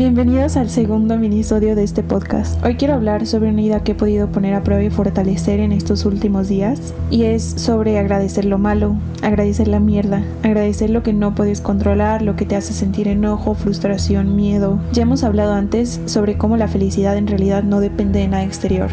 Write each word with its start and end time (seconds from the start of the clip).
Bienvenidos 0.00 0.56
al 0.56 0.70
segundo 0.70 1.18
minisodio 1.18 1.76
de 1.76 1.82
este 1.82 2.02
podcast. 2.02 2.64
Hoy 2.64 2.76
quiero 2.76 2.94
hablar 2.94 3.26
sobre 3.26 3.50
una 3.50 3.60
idea 3.60 3.84
que 3.84 3.92
he 3.92 3.94
podido 3.94 4.32
poner 4.32 4.54
a 4.54 4.64
prueba 4.64 4.82
y 4.82 4.88
fortalecer 4.88 5.60
en 5.60 5.72
estos 5.72 6.06
últimos 6.06 6.48
días 6.48 6.94
y 7.10 7.24
es 7.24 7.42
sobre 7.44 7.98
agradecer 7.98 8.46
lo 8.46 8.56
malo, 8.56 8.96
agradecer 9.20 9.68
la 9.68 9.78
mierda, 9.78 10.24
agradecer 10.42 10.88
lo 10.88 11.02
que 11.02 11.12
no 11.12 11.34
puedes 11.34 11.60
controlar, 11.60 12.22
lo 12.22 12.34
que 12.34 12.46
te 12.46 12.56
hace 12.56 12.72
sentir 12.72 13.08
enojo, 13.08 13.52
frustración, 13.52 14.36
miedo. 14.36 14.78
Ya 14.94 15.02
hemos 15.02 15.22
hablado 15.22 15.52
antes 15.52 16.00
sobre 16.06 16.38
cómo 16.38 16.56
la 16.56 16.68
felicidad 16.68 17.18
en 17.18 17.26
realidad 17.26 17.62
no 17.62 17.80
depende 17.80 18.20
de 18.20 18.28
nada 18.28 18.44
exterior 18.44 18.88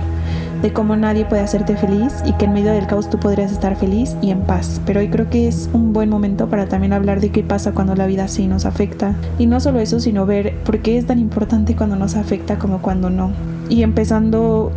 de 0.62 0.74
cómo 0.74 0.96
nadie 0.96 1.26
puede 1.26 1.42
hacerte 1.42 1.76
feliz 1.78 2.14
y 2.26 2.34
que 2.34 2.46
en 2.46 2.54
medio 2.54 2.71
del 2.71 2.88
caos 2.88 3.10
tú 3.10 3.20
podrías 3.20 3.52
estar 3.52 3.76
feliz 3.76 4.16
y 4.21 4.31
en 4.31 4.41
paz. 4.41 4.81
Pero 4.86 5.00
hoy 5.00 5.09
creo 5.09 5.30
que 5.30 5.48
es 5.48 5.70
un 5.73 5.94
buen 5.94 6.09
momento 6.09 6.48
para 6.48 6.68
también 6.68 6.94
hablar 6.94 7.20
de 7.22 7.30
qué 7.30 7.44
pasa 7.44 7.73
cuando 7.73 7.95
la 7.95 8.08
vida 8.08 8.27
sí 8.27 8.48
nos 8.48 8.66
afecta. 8.66 9.14
Y 9.38 9.45
no 9.45 9.59
solo 9.59 9.80
eso, 9.80 10.00
sino 10.00 10.26
ver 10.26 10.55
por 10.64 10.80
qué 10.80 10.98
es 10.98 11.05
tan 11.05 11.20
importante 11.20 11.76
cuando 11.76 11.95
nos 11.95 12.16
afecta 12.16 12.58
como 12.58 12.81
cuando 12.81 13.09
no. 13.09 13.31
Y 13.70 13.84
empezando 13.84 14.72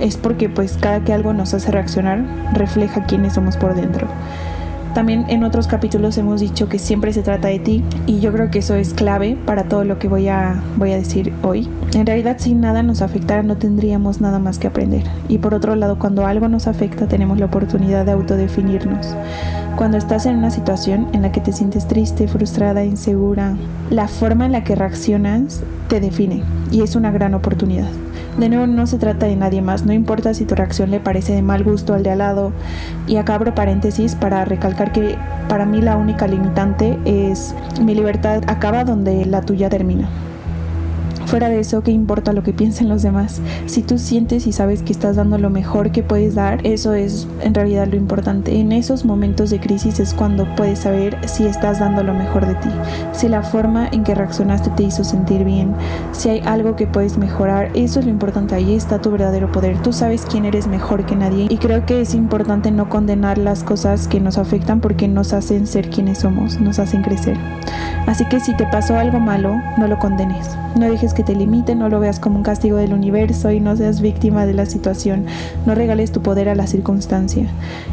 es 0.00 0.16
porque 0.16 0.48
pues 0.48 0.76
cada 0.78 1.04
que 1.04 1.12
algo 1.12 1.32
nos 1.32 1.54
hace 1.54 1.70
reaccionar 1.70 2.24
refleja 2.52 3.04
quiénes 3.06 3.34
somos 3.34 3.56
por 3.56 3.74
dentro. 3.74 4.08
También 4.96 5.26
en 5.28 5.44
otros 5.44 5.66
capítulos 5.66 6.16
hemos 6.16 6.40
dicho 6.40 6.70
que 6.70 6.78
siempre 6.78 7.12
se 7.12 7.20
trata 7.20 7.48
de 7.48 7.58
ti 7.58 7.84
y 8.06 8.20
yo 8.20 8.32
creo 8.32 8.50
que 8.50 8.60
eso 8.60 8.74
es 8.74 8.94
clave 8.94 9.36
para 9.44 9.64
todo 9.64 9.84
lo 9.84 9.98
que 9.98 10.08
voy 10.08 10.28
a, 10.28 10.62
voy 10.78 10.92
a 10.92 10.96
decir 10.96 11.34
hoy. 11.42 11.68
En 11.92 12.06
realidad 12.06 12.36
si 12.38 12.54
nada 12.54 12.82
nos 12.82 13.02
afectara 13.02 13.42
no 13.42 13.58
tendríamos 13.58 14.22
nada 14.22 14.38
más 14.38 14.58
que 14.58 14.68
aprender. 14.68 15.02
Y 15.28 15.36
por 15.36 15.52
otro 15.52 15.76
lado, 15.76 15.98
cuando 15.98 16.24
algo 16.24 16.48
nos 16.48 16.66
afecta 16.66 17.08
tenemos 17.08 17.38
la 17.38 17.44
oportunidad 17.44 18.06
de 18.06 18.12
autodefinirnos. 18.12 19.14
Cuando 19.76 19.98
estás 19.98 20.24
en 20.24 20.36
una 20.38 20.50
situación 20.50 21.08
en 21.12 21.20
la 21.20 21.30
que 21.30 21.42
te 21.42 21.52
sientes 21.52 21.86
triste, 21.86 22.26
frustrada, 22.26 22.82
insegura, 22.82 23.54
la 23.90 24.08
forma 24.08 24.46
en 24.46 24.52
la 24.52 24.64
que 24.64 24.76
reaccionas 24.76 25.60
te 25.88 26.00
define 26.00 26.42
y 26.70 26.80
es 26.80 26.96
una 26.96 27.10
gran 27.10 27.34
oportunidad. 27.34 27.90
De 28.38 28.50
nuevo, 28.50 28.66
no 28.66 28.86
se 28.86 28.98
trata 28.98 29.24
de 29.24 29.34
nadie 29.34 29.62
más, 29.62 29.86
no 29.86 29.94
importa 29.94 30.34
si 30.34 30.44
tu 30.44 30.54
reacción 30.54 30.90
le 30.90 31.00
parece 31.00 31.32
de 31.32 31.40
mal 31.40 31.64
gusto 31.64 31.94
al 31.94 32.02
de 32.02 32.10
al 32.10 32.18
lado. 32.18 32.52
Y 33.06 33.16
acá 33.16 33.34
abro 33.34 33.54
paréntesis 33.54 34.14
para 34.14 34.44
recalcar 34.44 34.92
que 34.92 35.16
para 35.48 35.64
mí 35.64 35.80
la 35.80 35.96
única 35.96 36.26
limitante 36.26 36.98
es 37.06 37.54
mi 37.80 37.94
libertad 37.94 38.42
acaba 38.46 38.84
donde 38.84 39.24
la 39.24 39.40
tuya 39.40 39.70
termina. 39.70 40.10
Fuera 41.36 41.50
de 41.50 41.60
eso, 41.60 41.82
¿qué 41.82 41.90
importa 41.90 42.32
lo 42.32 42.42
que 42.42 42.54
piensen 42.54 42.88
los 42.88 43.02
demás? 43.02 43.42
Si 43.66 43.82
tú 43.82 43.98
sientes 43.98 44.46
y 44.46 44.52
sabes 44.52 44.82
que 44.82 44.90
estás 44.90 45.16
dando 45.16 45.36
lo 45.36 45.50
mejor 45.50 45.92
que 45.92 46.02
puedes 46.02 46.34
dar, 46.34 46.66
eso 46.66 46.94
es 46.94 47.28
en 47.42 47.52
realidad 47.52 47.88
lo 47.88 47.96
importante. 47.96 48.58
En 48.58 48.72
esos 48.72 49.04
momentos 49.04 49.50
de 49.50 49.60
crisis 49.60 50.00
es 50.00 50.14
cuando 50.14 50.46
puedes 50.56 50.78
saber 50.78 51.18
si 51.28 51.44
estás 51.44 51.78
dando 51.78 52.02
lo 52.02 52.14
mejor 52.14 52.46
de 52.46 52.54
ti, 52.54 52.70
si 53.12 53.28
la 53.28 53.42
forma 53.42 53.86
en 53.86 54.02
que 54.02 54.14
reaccionaste 54.14 54.70
te 54.70 54.84
hizo 54.84 55.04
sentir 55.04 55.44
bien, 55.44 55.74
si 56.12 56.30
hay 56.30 56.40
algo 56.46 56.74
que 56.74 56.86
puedes 56.86 57.18
mejorar, 57.18 57.70
eso 57.74 58.00
es 58.00 58.06
lo 58.06 58.12
importante. 58.12 58.54
Ahí 58.54 58.72
está 58.72 59.02
tu 59.02 59.10
verdadero 59.10 59.52
poder. 59.52 59.82
Tú 59.82 59.92
sabes 59.92 60.24
quién 60.24 60.46
eres 60.46 60.66
mejor 60.66 61.04
que 61.04 61.16
nadie 61.16 61.48
y 61.50 61.58
creo 61.58 61.84
que 61.84 62.00
es 62.00 62.14
importante 62.14 62.70
no 62.70 62.88
condenar 62.88 63.36
las 63.36 63.62
cosas 63.62 64.08
que 64.08 64.20
nos 64.20 64.38
afectan 64.38 64.80
porque 64.80 65.06
nos 65.06 65.34
hacen 65.34 65.66
ser 65.66 65.90
quienes 65.90 66.16
somos, 66.16 66.58
nos 66.62 66.78
hacen 66.78 67.02
crecer. 67.02 67.36
Así 68.06 68.24
que 68.24 68.40
si 68.40 68.54
te 68.54 68.64
pasó 68.66 68.96
algo 68.96 69.20
malo, 69.20 69.60
no 69.76 69.86
lo 69.86 69.98
condenes. 69.98 70.48
No 70.76 70.88
dejes 70.88 71.12
que 71.12 71.24
te 71.26 71.34
limite, 71.34 71.74
no 71.74 71.90
lo 71.90 72.00
veas 72.00 72.20
como 72.20 72.36
un 72.36 72.42
castigo 72.42 72.78
del 72.78 72.94
universo 72.94 73.50
y 73.50 73.60
no 73.60 73.76
seas 73.76 74.00
víctima 74.00 74.46
de 74.46 74.54
la 74.54 74.64
situación. 74.64 75.26
No 75.66 75.74
regales 75.74 76.12
tu 76.12 76.22
poder 76.22 76.48
a 76.48 76.54
la 76.54 76.66
circunstancia. 76.66 77.48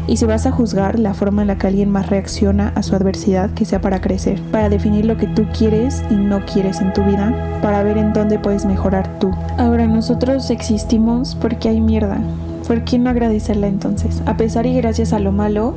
Y 0.07 0.17
si 0.17 0.25
vas 0.25 0.45
a 0.45 0.51
juzgar 0.51 0.99
la 0.99 1.13
forma 1.13 1.41
en 1.41 1.49
la 1.49 1.57
que 1.57 1.67
alguien 1.67 1.89
más 1.89 2.09
reacciona 2.09 2.71
a 2.75 2.83
su 2.83 2.95
adversidad, 2.95 3.49
que 3.49 3.65
sea 3.65 3.81
para 3.81 3.99
crecer, 3.99 4.39
para 4.51 4.69
definir 4.69 5.05
lo 5.05 5.17
que 5.17 5.27
tú 5.27 5.45
quieres 5.57 6.03
y 6.09 6.13
no 6.13 6.45
quieres 6.45 6.79
en 6.79 6.93
tu 6.93 7.03
vida, 7.03 7.33
para 7.61 7.83
ver 7.83 7.97
en 7.97 8.13
dónde 8.13 8.39
puedes 8.39 8.65
mejorar 8.65 9.19
tú. 9.19 9.31
Ahora 9.57 9.87
nosotros 9.87 10.49
existimos 10.49 11.35
porque 11.35 11.69
hay 11.69 11.81
mierda. 11.81 12.19
¿Por 12.67 12.83
qué 12.85 12.99
no 12.99 13.09
agradecerla 13.09 13.67
entonces? 13.67 14.21
A 14.25 14.37
pesar 14.37 14.65
y 14.67 14.75
gracias 14.75 15.11
a 15.11 15.19
lo 15.19 15.31
malo, 15.31 15.73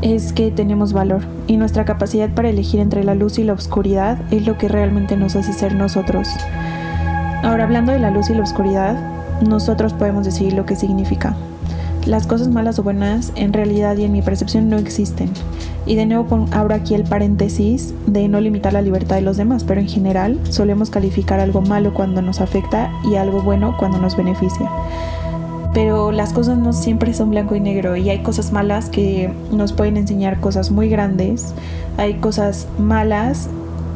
es 0.00 0.32
que 0.32 0.50
tenemos 0.50 0.92
valor 0.92 1.22
y 1.46 1.56
nuestra 1.56 1.84
capacidad 1.84 2.30
para 2.30 2.50
elegir 2.50 2.80
entre 2.80 3.04
la 3.04 3.14
luz 3.14 3.38
y 3.38 3.44
la 3.44 3.54
oscuridad 3.54 4.18
es 4.30 4.46
lo 4.46 4.58
que 4.58 4.68
realmente 4.68 5.16
nos 5.16 5.34
hace 5.34 5.52
ser 5.52 5.74
nosotros. 5.74 6.28
Ahora 7.44 7.64
hablando 7.64 7.92
de 7.92 7.98
la 7.98 8.10
luz 8.10 8.30
y 8.30 8.34
la 8.34 8.42
oscuridad, 8.42 8.96
nosotros 9.46 9.92
podemos 9.92 10.24
decidir 10.24 10.54
lo 10.54 10.64
que 10.64 10.76
significa. 10.76 11.36
Las 12.06 12.26
cosas 12.26 12.48
malas 12.48 12.78
o 12.78 12.82
buenas 12.82 13.32
en 13.34 13.52
realidad 13.52 13.98
y 13.98 14.04
en 14.04 14.12
mi 14.12 14.22
percepción 14.22 14.70
no 14.70 14.78
existen. 14.78 15.30
Y 15.84 15.94
de 15.94 16.06
nuevo 16.06 16.46
abro 16.52 16.74
aquí 16.74 16.94
el 16.94 17.04
paréntesis 17.04 17.92
de 18.06 18.28
no 18.28 18.40
limitar 18.40 18.72
la 18.72 18.80
libertad 18.80 19.16
de 19.16 19.22
los 19.22 19.36
demás, 19.36 19.62
pero 19.62 19.78
en 19.78 19.88
general 19.88 20.40
solemos 20.48 20.88
calificar 20.88 21.38
algo 21.38 21.60
malo 21.60 21.92
cuando 21.92 22.22
nos 22.22 22.40
afecta 22.40 22.90
y 23.04 23.16
algo 23.16 23.42
bueno 23.42 23.76
cuando 23.78 23.98
nos 23.98 24.16
beneficia 24.16 24.70
pero 25.74 26.12
las 26.12 26.32
cosas 26.32 26.56
no 26.56 26.72
siempre 26.72 27.12
son 27.12 27.30
blanco 27.30 27.56
y 27.56 27.60
negro 27.60 27.96
y 27.96 28.08
hay 28.08 28.22
cosas 28.22 28.52
malas 28.52 28.88
que 28.88 29.30
nos 29.50 29.72
pueden 29.72 29.96
enseñar 29.96 30.38
cosas 30.38 30.70
muy 30.70 30.88
grandes, 30.88 31.52
hay 31.98 32.14
cosas 32.14 32.68
malas 32.78 33.48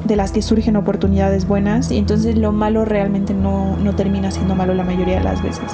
de 0.08 0.16
las 0.16 0.32
que 0.32 0.42
surgen 0.42 0.76
oportunidades 0.76 1.46
buenas 1.46 1.92
y 1.92 1.98
entonces 1.98 2.36
lo 2.36 2.50
malo 2.50 2.84
realmente 2.84 3.34
no, 3.34 3.76
no 3.76 3.94
termina 3.94 4.30
siendo 4.30 4.54
malo 4.54 4.74
la 4.74 4.82
mayoría 4.82 5.18
de 5.18 5.24
las 5.24 5.42
veces. 5.42 5.70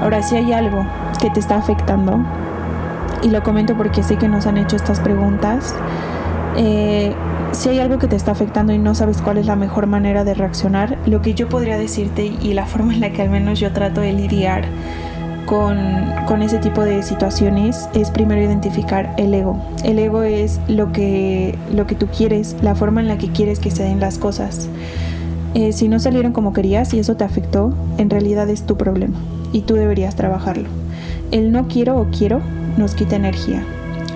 Ahora, 0.00 0.22
si 0.22 0.36
hay 0.36 0.52
algo 0.52 0.86
que 1.20 1.28
te 1.30 1.40
está 1.40 1.56
afectando, 1.56 2.18
y 3.22 3.30
lo 3.30 3.42
comento 3.42 3.76
porque 3.76 4.02
sé 4.02 4.16
que 4.16 4.28
nos 4.28 4.46
han 4.46 4.58
hecho 4.58 4.76
estas 4.76 5.00
preguntas, 5.00 5.74
eh, 6.56 7.14
si 7.52 7.68
hay 7.68 7.80
algo 7.80 7.98
que 7.98 8.06
te 8.06 8.16
está 8.16 8.30
afectando 8.30 8.72
y 8.72 8.78
no 8.78 8.94
sabes 8.94 9.20
cuál 9.20 9.38
es 9.38 9.46
la 9.46 9.56
mejor 9.56 9.86
manera 9.86 10.24
de 10.24 10.34
reaccionar, 10.34 10.98
lo 11.06 11.20
que 11.20 11.34
yo 11.34 11.48
podría 11.48 11.78
decirte 11.78 12.32
y 12.40 12.54
la 12.54 12.66
forma 12.66 12.94
en 12.94 13.00
la 13.00 13.10
que 13.10 13.22
al 13.22 13.30
menos 13.30 13.58
yo 13.58 13.72
trato 13.72 14.00
de 14.00 14.12
lidiar 14.12 14.64
con, 15.48 16.42
ese 16.42 16.58
tipo 16.58 16.84
de 16.84 17.02
situaciones 17.02 17.88
es 17.94 18.10
primero 18.10 18.40
identificar 18.40 19.14
el 19.16 19.32
ego. 19.32 19.58
El 19.82 19.98
ego 19.98 20.22
es 20.22 20.60
lo 20.68 20.92
que, 20.92 21.58
lo 21.72 21.86
que 21.86 21.94
tú 21.94 22.06
quieres, 22.06 22.54
la 22.62 22.74
forma 22.74 23.00
en 23.00 23.08
la 23.08 23.16
que 23.16 23.32
quieres 23.32 23.58
que 23.58 23.70
se 23.70 23.82
den 23.82 23.98
las 23.98 24.18
cosas. 24.18 24.68
Eh, 25.54 25.72
si 25.72 25.88
no 25.88 25.98
salieron 25.98 26.32
como 26.32 26.52
querías 26.52 26.92
y 26.92 26.98
eso 26.98 27.16
te 27.16 27.24
afectó, 27.24 27.72
en 27.96 28.10
realidad 28.10 28.48
es 28.50 28.66
tu 28.66 28.76
problema 28.76 29.18
y 29.52 29.62
tú 29.62 29.74
deberías 29.74 30.16
trabajarlo. 30.16 30.68
El 31.30 31.50
no 31.50 31.66
quiero 31.66 31.98
o 31.98 32.06
quiero 32.10 32.40
nos 32.76 32.94
quita 32.94 33.16
energía. 33.16 33.64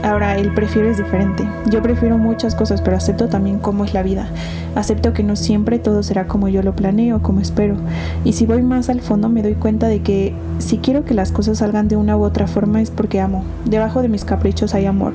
Ahora, 0.03 0.37
el 0.37 0.53
prefiero 0.53 0.91
es 0.91 0.97
diferente. 0.97 1.49
Yo 1.71 1.81
prefiero 1.81 2.19
muchas 2.19 2.57
cosas, 2.57 2.83
pero 2.83 2.97
acepto 2.97 3.29
también 3.29 3.61
cómo 3.61 3.85
es 3.85 3.95
la 3.95 4.03
vida. 4.03 4.27
Acepto 4.75 5.13
que 5.13 5.23
no 5.23 5.37
siempre 5.37 5.79
todo 5.79 6.03
será 6.03 6.27
como 6.27 6.49
yo 6.49 6.63
lo 6.63 6.75
planeo, 6.75 7.23
como 7.23 7.41
espero. 7.41 7.77
Y 8.25 8.33
si 8.33 8.45
voy 8.45 8.63
más 8.63 8.89
al 8.89 9.01
fondo 9.01 9.29
me 9.29 9.43
doy 9.43 9.55
cuenta 9.55 9.87
de 9.87 10.01
que 10.01 10.35
si 10.59 10.79
quiero 10.79 11.05
que 11.05 11.15
las 11.15 11.31
cosas 11.31 11.59
salgan 11.59 11.87
de 11.87 11.97
una 11.97 12.17
u 12.17 12.25
otra 12.25 12.49
forma 12.49 12.83
es 12.83 12.91
porque 12.91 13.21
amo. 13.21 13.45
Debajo 13.65 14.03
de 14.03 14.09
mis 14.09 14.25
caprichos 14.25 14.75
hay 14.75 14.87
amor. 14.87 15.15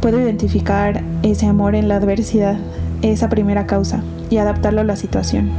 Puedo 0.00 0.20
identificar 0.20 1.02
ese 1.22 1.46
amor 1.46 1.76
en 1.76 1.88
la 1.88 1.96
adversidad, 1.96 2.56
esa 3.02 3.28
primera 3.28 3.66
causa, 3.66 4.02
y 4.28 4.38
adaptarlo 4.38 4.80
a 4.80 4.84
la 4.84 4.96
situación. 4.96 5.50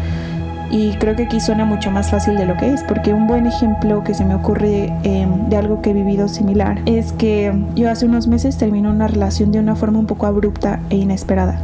Y 0.72 0.94
creo 0.94 1.16
que 1.16 1.24
aquí 1.24 1.40
suena 1.40 1.64
mucho 1.64 1.92
más 1.92 2.10
fácil 2.12 2.38
de 2.38 2.46
lo 2.46 2.58
que 2.58 2.74
es, 2.74 2.84
porque 2.84 3.14
un 3.14 3.28
buen 3.28 3.46
ejemplo 3.46 4.04
que 4.04 4.14
se 4.14 4.26
me 4.26 4.36
ocurre 4.36 4.92
em, 5.04 5.50
de 5.50 5.58
algo 5.58 5.82
que 5.82 5.92
he 5.92 5.94
vivido 5.94 6.28
similar 6.28 6.82
es 6.86 7.14
que 7.14 7.54
yo 7.76 7.90
hace 7.90 8.06
unos 8.06 8.28
meses 8.28 8.58
terminé 8.58 8.90
una 8.90 9.08
relación 9.08 9.52
de 9.52 9.60
una 9.60 9.76
forma 9.76 10.00
un 10.00 10.08
poco 10.08 10.26
abrupta 10.26 10.80
e 10.90 10.98
inesperada. 10.98 11.60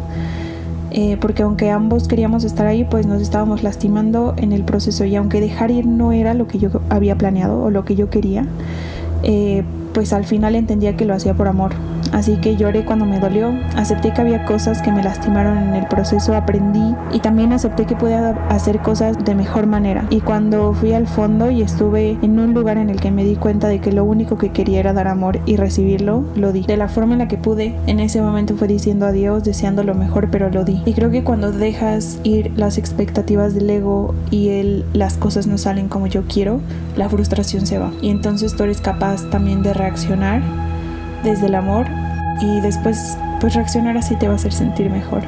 Eh, 0.93 1.17
porque 1.21 1.43
aunque 1.43 1.71
ambos 1.71 2.09
queríamos 2.09 2.43
estar 2.43 2.67
ahí, 2.67 2.83
pues 2.83 3.05
nos 3.07 3.21
estábamos 3.21 3.63
lastimando 3.63 4.33
en 4.37 4.51
el 4.51 4.63
proceso 4.63 5.05
y 5.05 5.15
aunque 5.15 5.39
dejar 5.39 5.71
ir 5.71 5.85
no 5.85 6.11
era 6.11 6.33
lo 6.33 6.47
que 6.47 6.59
yo 6.59 6.69
había 6.89 7.17
planeado 7.17 7.63
o 7.63 7.69
lo 7.69 7.85
que 7.85 7.95
yo 7.95 8.09
quería, 8.09 8.45
eh, 9.23 9.63
pues 9.93 10.11
al 10.11 10.25
final 10.25 10.55
entendía 10.55 10.97
que 10.97 11.05
lo 11.05 11.13
hacía 11.13 11.33
por 11.33 11.47
amor. 11.47 11.71
Así 12.11 12.37
que 12.37 12.55
lloré 12.55 12.85
cuando 12.85 13.05
me 13.05 13.19
dolió, 13.19 13.53
acepté 13.75 14.13
que 14.13 14.21
había 14.21 14.45
cosas 14.45 14.81
que 14.81 14.91
me 14.91 15.03
lastimaron 15.03 15.57
en 15.57 15.75
el 15.75 15.87
proceso, 15.87 16.35
aprendí 16.35 16.95
y 17.11 17.19
también 17.19 17.53
acepté 17.53 17.85
que 17.85 17.95
podía 17.95 18.31
hacer 18.49 18.79
cosas 18.79 19.23
de 19.23 19.35
mejor 19.35 19.67
manera. 19.67 20.05
Y 20.09 20.21
cuando 20.21 20.73
fui 20.73 20.93
al 20.93 21.07
fondo 21.07 21.49
y 21.49 21.61
estuve 21.61 22.17
en 22.21 22.39
un 22.39 22.53
lugar 22.53 22.77
en 22.77 22.89
el 22.89 22.99
que 22.99 23.11
me 23.11 23.23
di 23.23 23.35
cuenta 23.35 23.67
de 23.67 23.79
que 23.79 23.91
lo 23.91 24.03
único 24.03 24.37
que 24.37 24.49
quería 24.49 24.79
era 24.79 24.93
dar 24.93 25.07
amor 25.07 25.39
y 25.45 25.55
recibirlo, 25.55 26.25
lo 26.35 26.51
di. 26.51 26.63
De 26.63 26.77
la 26.77 26.89
forma 26.89 27.13
en 27.13 27.19
la 27.19 27.27
que 27.27 27.37
pude, 27.37 27.75
en 27.87 27.99
ese 27.99 28.21
momento 28.21 28.55
fue 28.55 28.67
diciendo 28.67 29.05
adiós, 29.05 29.43
deseando 29.43 29.83
lo 29.83 29.95
mejor, 29.95 30.29
pero 30.31 30.49
lo 30.49 30.63
di. 30.63 30.81
Y 30.85 30.93
creo 30.93 31.11
que 31.11 31.23
cuando 31.23 31.51
dejas 31.51 32.19
ir 32.23 32.51
las 32.55 32.77
expectativas 32.77 33.53
del 33.53 33.69
ego 33.69 34.13
y 34.29 34.49
el, 34.49 34.85
las 34.93 35.17
cosas 35.17 35.47
no 35.47 35.57
salen 35.57 35.87
como 35.87 36.07
yo 36.07 36.23
quiero, 36.27 36.59
la 36.95 37.09
frustración 37.09 37.65
se 37.65 37.77
va. 37.77 37.91
Y 38.01 38.09
entonces 38.09 38.55
tú 38.55 38.63
eres 38.63 38.81
capaz 38.81 39.29
también 39.29 39.63
de 39.63 39.73
reaccionar 39.73 40.41
desde 41.23 41.47
el 41.47 41.55
amor 41.55 41.85
y 42.41 42.59
después 42.61 43.17
pues 43.39 43.55
reaccionar 43.55 43.97
así 43.97 44.15
te 44.15 44.27
va 44.27 44.33
a 44.33 44.35
hacer 44.35 44.53
sentir 44.53 44.89
mejor. 44.89 45.23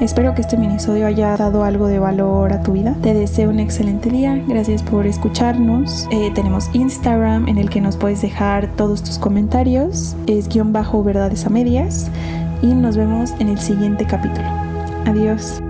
Espero 0.00 0.34
que 0.34 0.42
este 0.42 0.58
minisodio 0.58 1.06
haya 1.06 1.34
dado 1.36 1.64
algo 1.64 1.86
de 1.86 1.98
valor 1.98 2.52
a 2.52 2.62
tu 2.62 2.72
vida. 2.72 2.94
Te 3.02 3.14
deseo 3.14 3.48
un 3.48 3.60
excelente 3.60 4.10
día. 4.10 4.42
Gracias 4.46 4.82
por 4.82 5.06
escucharnos. 5.06 6.06
Eh, 6.10 6.30
tenemos 6.34 6.68
Instagram 6.74 7.48
en 7.48 7.56
el 7.56 7.70
que 7.70 7.80
nos 7.80 7.96
puedes 7.96 8.20
dejar 8.20 8.68
todos 8.76 9.02
tus 9.02 9.18
comentarios. 9.18 10.14
Es 10.26 10.48
guion 10.48 10.72
bajo 10.74 11.02
verdades 11.02 11.46
a 11.46 11.48
medias. 11.48 12.10
Y 12.60 12.74
nos 12.74 12.98
vemos 12.98 13.32
en 13.38 13.48
el 13.48 13.58
siguiente 13.58 14.04
capítulo. 14.04 14.48
Adiós. 15.06 15.62